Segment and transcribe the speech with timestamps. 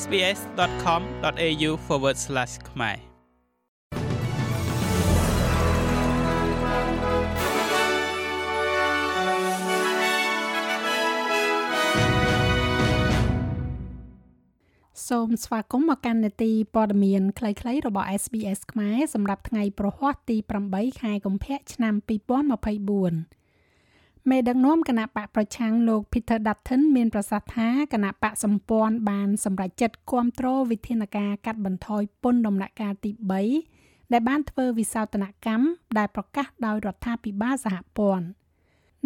[0.00, 1.70] sbs.com.au/
[2.70, 2.98] ខ្មែរ
[15.08, 20.36] សូមស្វាគមន៍មកកាន់នេតិព័ត៌មានខ្លីៗរបស់ SBS ខ្មែរសម្រាប់ថ្ងៃប្រហ័សទី
[20.68, 21.94] 8ខែកុម្ភៈឆ្នាំ
[22.80, 23.41] 2024
[24.30, 33.10] មេដឹកនាំគណៈបកប្រឆាំងលោក Peter Dutton មានប្រសាសន៍ថាគណៈបកសម្ព័ន្ធបានសម្រេចចិត្តគ្រប់គ្រងវិធានការកាត់បន្ថយពន្ធដំណាក់កាលទី
[33.62, 35.66] 3ដែលបានធ្វើវិសោធនកម្ម
[35.98, 38.26] ដែលប្រកាសដោយរដ្ឋាភិបាលសហព័ន្ធ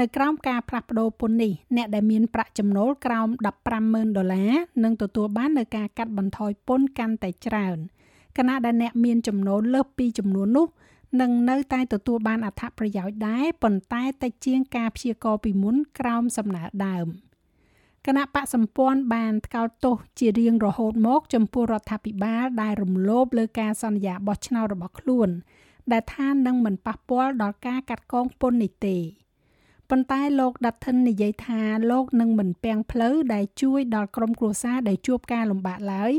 [0.00, 3.28] នៅក្រោមការផ្លាស់ប្តូរពន្ធនេះអ្នកដែលមានប្រាក់ចំណូលក្រោម
[3.72, 4.52] 150,000ដុល្លារ
[4.84, 7.78] នឹងទទួលបាននូវការកាត់បន្ថយពន្ធកាន់តែច្រើន
[8.38, 10.66] ខណៈដែលអ្នកមានចំណូលលើសពីចំនួននោះ
[11.20, 17.06] នឹងនៅតែទទួលបានអត្ថប្រយោជន៍ដែរប៉ុន្តែតិចជាងការព្យាករពីមុនក្រោមសំណើដើម
[18.06, 25.28] គណៈបកសម្ព័ន្ធបានថ្កោលទោសជារៀងរហូតមកចំពោះរដ្ឋាភិបាលដែលរំលោភលើការសន្យាបោះឆ្នោតរបស់ខ្លួន
[25.92, 28.96] ដែលថានឹងមិនប៉ះពាល់ដល់ការកាត់កងពន្ធនេះទេ
[29.90, 36.12] ប៉ុន្តែលោក Dutton និយាយថាលោកនឹងមិនពាំងផ្លូវដែលជួយដល់ក្រុមគ្រួសារដែលជួបការលំបាកឡើយ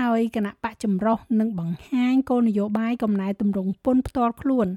[0.00, 4.68] ហើយគណៈបកចម្រុះនឹងបង្ហាញគោលនយោបាយកំណែទម្រង់ពន្ធផ្ទាល់ខ្លួន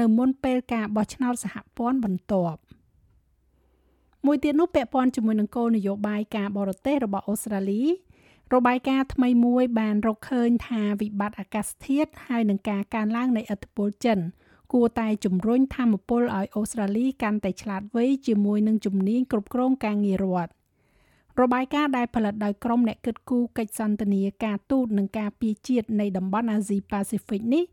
[0.00, 2.60] នៅមុនពេលការបោះឆ្នោតសហព័ន្ធបន្ទាប់
[4.26, 7.82] មួយទៀតនោះពាក់ព័ន្ធជាមួយនឹងគោលនយោបាយការបរទេសរបស់អូស្ត្រាលី
[8.54, 14.18] របាយការណ៍ថ្មីមួយបានរកឃើញថាវិបត្តិអាកាសធាតុហើយនឹងការកើនឡើងនៃឥទ្ធិពលចិន
[14.72, 20.52] គួរតែជំរុញធម្មពលឲ្យអូស្ត្រាលីកាន់តែឆ្លាតវៃជាមួយនឹងជំនាញគ្រប់គ្រងការងាររដ្ឋ
[21.42, 27.64] របាយការណ៍ដែលផលិតដោយក្រុមអ្នកគិតគូរកិច្ចសន្ទនាការទូតនិងការពារជាតិនៃតំបន់អាស៊ីប៉ាស៊ីហ្វិកនេះ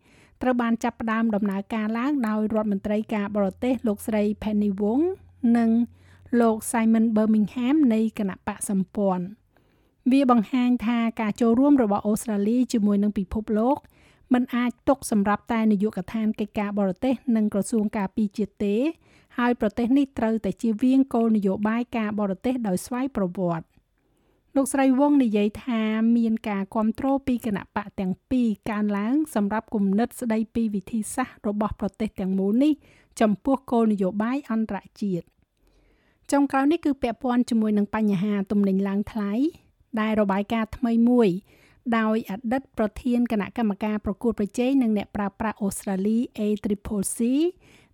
[0.42, 5.04] ត្រូវបានចាប់ផ្ដើមដំណើរការឡើងដោយរដ្ឋមន្ត្រីការបរទេសលោកស្រី Penny Wong
[5.58, 5.70] និង
[6.42, 9.26] លោក Simon Birmingham នៃគណៈបកសម្ព័ន្ធ
[10.12, 13.78] វាបង្ហាញថាការចូលរួមរបស់អូស្ត្រាលីជាមួយនឹងពិភពលោក
[14.34, 18.76] มันអាចទុកសម្រាប់តែនាយកដ្ឋានកិច្ចការបរទេសនិងក្រសួងការពារជាតិទេ
[19.38, 23.66] ហើយប្រទេសនេះត្រូវតែជៀសវាងគោលនយោបាយការបរទេសដោយស្វ័យប្រវត្តិ
[24.56, 25.82] លោកស្រីវងនិយាយថា
[26.18, 32.74] មានការគ្រប់គ្រងពីគណៈបកទាំងពីរកើនឡើង សម្រាប់គំនិតស្ដីពីវិធីសាស្ត្ររបស់ប្រទេសទាំងមូលនេះ
[33.22, 35.26] ចំពោះគោលនយោបាយអន្តរជាតិ
[36.32, 39.32] ចុងក្រោយនេះគឺពាក់ព័ន្ធជាមួយនឹងបញ្ហាទំនិញឡើងថ្លៃ
[40.00, 41.30] ដែលរបាយការណ៍ថ្មីមួយ
[41.98, 47.20] ដោយអតីតប្រធានគណៈកម្មការប្រកួតប្រជែងនិងអ្នកប្រើប្រាស់អូស្ត្រាលី ACCC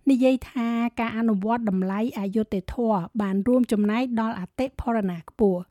[0.09, 5.61] និយាយថាការអនុវត្តតម្លៃអយុត្តិធម៌បានរួមចំណែកដល់អតិផរណាខ្ពស់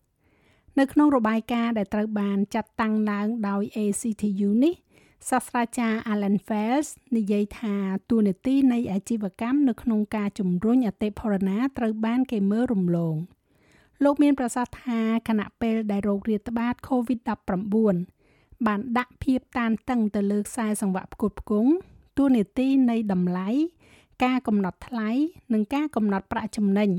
[0.78, 4.74] នៅក្នុងរបាយការណ៍ដែលត្រូវបានចាត់តាំងឡើងដោយ ACTU នេះ
[5.30, 7.74] សាស្ត្រាចារ្យ Alan Fels និយាយថា
[8.10, 13.16] ទូនាទីនៃអាជីវកម្មនៅក្នុងការជំរុញអតិផរណាត្រូវបានគេមើលរំលង
[14.04, 21.70] លោកមានប្រសាសន៍ថាគណៈពេលដែលโรគរាតត្បាត COVID-19 បានដាក់ភាពតានតឹងទៅលើខ្សែសង្វាក់ផ្គត់ផ្គង់
[22.18, 23.48] ទូនាទីនៃតម្លៃ
[24.24, 25.10] ការកំណត់ថ្លៃ
[25.52, 26.90] និងការកំណត់ប្រាក់ចំណេញ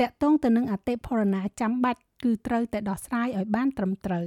[0.00, 4.26] តកតងទៅនឹងអតិផរណាចាំបាច់គឺត្រូវតែដោះស្រាយឲ្យបានត្រឹមត្រូវ